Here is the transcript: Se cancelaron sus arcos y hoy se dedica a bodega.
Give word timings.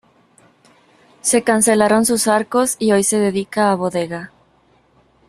Se 1.21 1.43
cancelaron 1.43 2.05
sus 2.07 2.27
arcos 2.27 2.75
y 2.79 2.91
hoy 2.91 3.03
se 3.03 3.19
dedica 3.19 3.71
a 3.71 3.75
bodega. 3.75 4.31